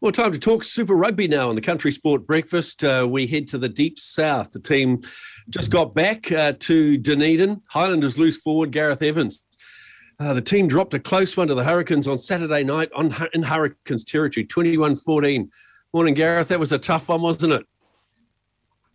[0.00, 2.84] Well, time to talk Super Rugby now on the Country Sport Breakfast.
[2.84, 4.52] Uh, we head to the deep south.
[4.52, 5.00] The team
[5.50, 7.60] just got back uh, to Dunedin.
[7.68, 9.42] Highlanders loose forward Gareth Evans.
[10.20, 13.42] Uh, the team dropped a close one to the Hurricanes on Saturday night on in
[13.42, 15.48] Hurricanes territory, 21-14.
[15.92, 16.46] Morning, Gareth.
[16.46, 17.66] That was a tough one, wasn't it?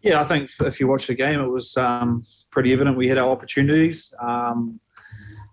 [0.03, 3.17] Yeah, I think if you watch the game, it was um, pretty evident we had
[3.17, 4.13] our opportunities.
[4.21, 4.79] Um,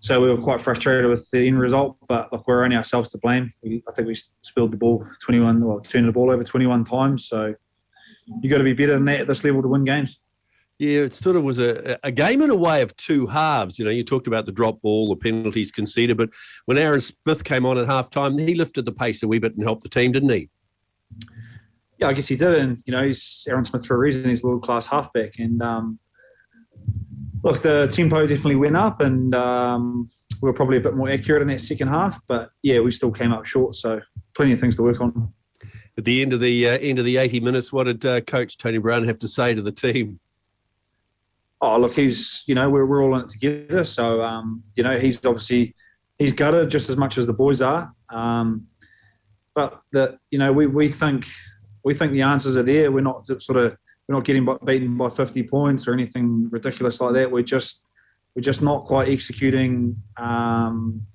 [0.01, 3.19] so we were quite frustrated with the end result, but look, we're only ourselves to
[3.19, 3.51] blame.
[3.63, 7.27] We, I think we spilled the ball 21, well, turned the ball over 21 times.
[7.27, 7.55] So
[8.41, 10.19] you got to be better than that at this level to win games.
[10.79, 13.79] Yeah, it sort of was a, a game in a way of two halves.
[13.79, 16.31] You know, you talked about the drop ball, the penalties conceded, but
[16.65, 19.55] when Aaron Smith came on at half time, he lifted the pace a wee bit
[19.55, 20.49] and helped the team, didn't he?
[21.99, 22.55] Yeah, I guess he did.
[22.55, 24.31] And, you know, he's Aaron Smith for a reason.
[24.31, 25.35] He's world class halfback.
[25.39, 25.99] And, um,
[27.43, 30.09] look, the tempo definitely went up, and um,
[30.41, 32.21] we were probably a bit more accurate in that second half.
[32.27, 33.75] But yeah, we still came up short.
[33.77, 34.01] So
[34.35, 35.33] plenty of things to work on.
[35.99, 38.57] At the end of the uh, end of the eighty minutes, what did uh, Coach
[38.57, 40.21] Tony Brown have to say to the team?
[41.61, 43.85] Oh, look, he's you know we're we're all in it together.
[43.85, 45.75] So um, you know he's obviously
[46.19, 47.93] he's gutted just as much as the boys are.
[48.09, 48.67] Um,
[49.55, 51.27] but that you know we we think
[51.85, 52.91] we think the answers are there.
[52.91, 53.77] We're not sort of
[54.11, 57.31] we're not getting beaten by 50 points or anything ridiculous like that.
[57.31, 57.85] We're just
[58.35, 61.07] we're just not quite executing um,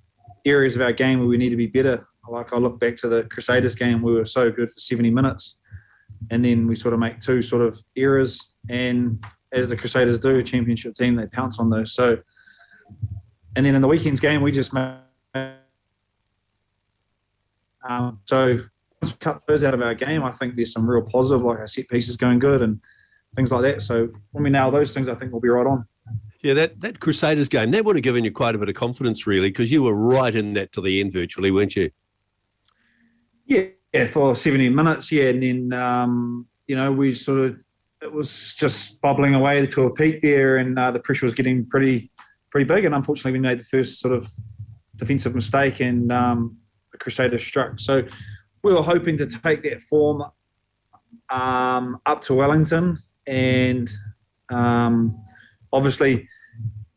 [0.45, 2.07] areas of our game where we need to be better.
[2.29, 5.57] Like I look back to the Crusaders game, we were so good for 70 minutes,
[6.31, 9.21] and then we sort of make two sort of errors, and
[9.51, 11.93] as the Crusaders do, a championship team, they pounce on those.
[11.93, 12.17] So,
[13.57, 14.95] and then in the weekend's game, we just made.
[17.87, 18.59] Um, so
[19.05, 21.59] once we cut those out of our game, I think there's some real positive, like
[21.59, 22.79] our set pieces going good and
[23.35, 23.83] things like that.
[23.83, 25.85] So when we nail those things, I think we'll be right on.
[26.41, 29.27] Yeah, that, that Crusaders game, that would have given you quite a bit of confidence,
[29.27, 31.91] really, because you were right in that to the end virtually, weren't you?
[33.45, 35.29] Yeah, yeah for 70 minutes, yeah.
[35.29, 37.57] And then, um, you know, we sort of,
[38.01, 41.65] it was just bubbling away to a peak there and uh, the pressure was getting
[41.67, 42.11] pretty,
[42.49, 42.85] pretty big.
[42.85, 44.27] And unfortunately, we made the first sort of
[44.97, 46.57] defensive mistake and um,
[46.91, 47.79] the Crusaders struck.
[47.79, 48.03] So
[48.65, 50.23] we were hoping to take that form
[51.29, 53.91] um, up to Wellington, and
[54.49, 55.23] um,
[55.71, 56.27] obviously,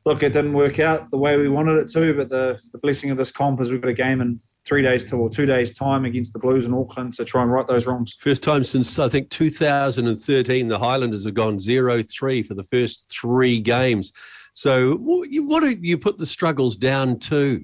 [0.07, 2.15] look, it didn't work out the way we wanted it to.
[2.15, 5.05] But the, the blessing of this comp is we've got a game in three days
[5.05, 7.87] to or two days time against the Blues in Auckland to try and right those
[7.87, 8.17] wrongs.
[8.19, 13.61] First time since I think 2013, the Highlanders have gone 0-3 for the first three
[13.61, 14.15] games.
[14.55, 17.63] So, what do you put the struggles down to?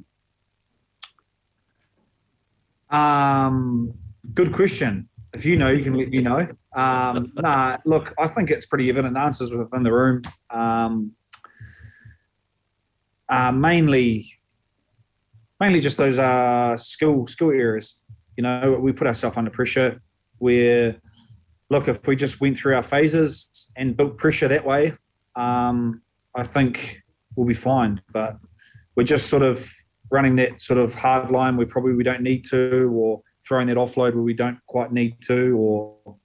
[2.94, 3.92] Um,
[4.34, 5.08] good question.
[5.34, 6.46] If you know, you can let me know.
[6.76, 9.14] Um, nah, look, I think it's pretty evident.
[9.14, 10.22] The answers within the room.
[10.50, 11.12] Um,
[13.28, 14.26] uh, mainly,
[15.58, 17.98] mainly just those uh, skill skill areas.
[18.36, 20.00] You know, we put ourselves under pressure.
[20.38, 20.96] Where,
[21.70, 24.92] look, if we just went through our phases and built pressure that way,
[25.34, 26.00] um,
[26.36, 27.02] I think
[27.34, 28.00] we'll be fine.
[28.12, 28.36] But
[28.94, 29.68] we're just sort of
[30.14, 33.76] running that sort of hard line where probably we don't need to, or throwing that
[33.76, 36.16] offload where we don't quite need to, or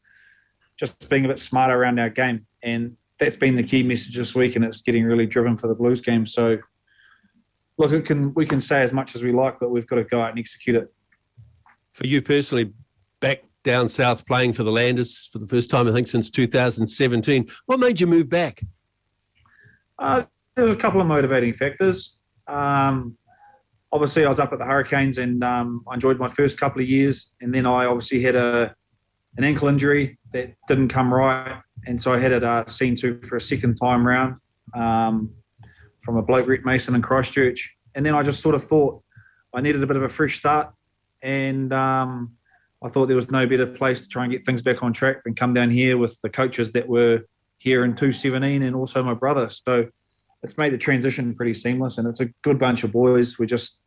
[0.78, 2.46] just being a bit smarter around our game.
[2.62, 5.74] And that's been the key message this week, and it's getting really driven for the
[5.74, 6.28] Blues game.
[6.28, 6.60] So,
[7.80, 10.04] look, it can we can say as much as we like, but we've got to
[10.04, 10.94] go out and execute it.
[11.94, 12.72] For you personally,
[13.22, 17.48] back down south playing for the Landers for the first time, I think, since 2017.
[17.66, 18.62] What made you move back?
[19.98, 22.20] Uh, there was a couple of motivating factors.
[22.48, 23.18] Um,
[23.92, 26.88] obviously I was up at the Hurricanes and um, I enjoyed my first couple of
[26.88, 28.76] years, and then I obviously had a
[29.38, 33.20] an ankle injury that didn't come right, and so I had it uh, seen to
[33.22, 34.36] for a second time round
[34.76, 35.32] um,
[36.02, 39.02] from a bloke Rhett Mason in Christchurch, and then I just sort of thought
[39.54, 40.74] I needed a bit of a fresh start,
[41.22, 42.32] and um,
[42.84, 45.24] I thought there was no better place to try and get things back on track
[45.24, 47.22] than come down here with the coaches that were
[47.58, 49.50] here in 217 and also my brother.
[49.50, 49.88] So
[50.44, 53.38] it's made the transition pretty seamless, and it's a good bunch of boys.
[53.38, 53.82] We're just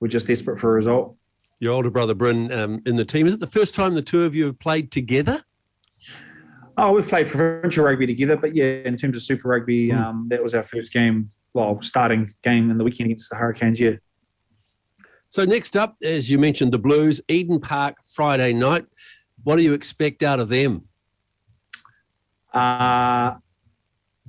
[0.00, 1.16] we're just desperate for a result.
[1.60, 3.26] Your older brother Bryn um, in the team.
[3.26, 5.44] Is it the first time the two of you have played together?
[6.76, 10.00] Oh, we've played provincial rugby together, but yeah, in terms of Super Rugby, mm.
[10.00, 11.28] um, that was our first game.
[11.54, 13.78] Well, starting game in the weekend against the Hurricanes.
[13.78, 13.92] Yeah.
[15.28, 18.86] So next up, as you mentioned, the Blues, Eden Park Friday night.
[19.44, 20.88] What do you expect out of them?
[22.52, 23.34] Uh,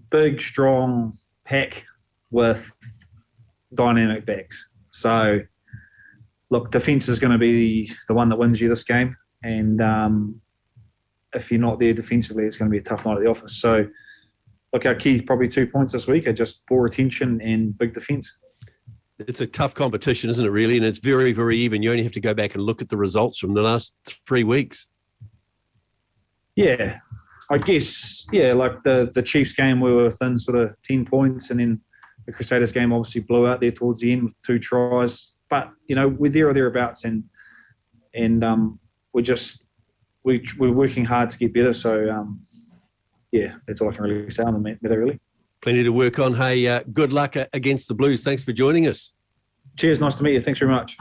[0.09, 1.13] big, strong,
[1.45, 1.85] pack
[2.31, 2.71] with
[3.73, 4.69] dynamic backs.
[4.89, 5.39] So,
[6.49, 10.41] look, defence is going to be the one that wins you this game, and um,
[11.33, 13.57] if you're not there defensively, it's going to be a tough night at the office.
[13.57, 13.85] So,
[14.71, 18.37] look, our key probably two points this week are just poor attention and big defence.
[19.19, 20.49] it's a tough competition, isn't it?
[20.49, 21.81] Really, and it's very, very even.
[21.83, 23.93] You only have to go back and look at the results from the last
[24.27, 24.87] three weeks.
[26.55, 26.99] Yeah,
[27.49, 28.25] I guess.
[28.31, 31.81] Yeah, like the the Chiefs game, we were within sort of ten points, and then
[32.25, 35.33] the Crusaders game obviously blew out there towards the end with two tries.
[35.49, 37.23] But you know, we're there or thereabouts, and
[38.13, 38.79] and um,
[39.13, 39.65] we're just
[40.23, 41.73] we we're working hard to get better.
[41.73, 42.41] So um,
[43.31, 44.99] yeah, that's all I can really say on the matter.
[44.99, 45.19] Really,
[45.61, 46.33] plenty to work on.
[46.33, 48.23] Hey, uh, good luck against the Blues.
[48.23, 49.13] Thanks for joining us.
[49.77, 49.99] Cheers.
[49.99, 50.41] Nice to meet you.
[50.41, 50.97] Thanks very much.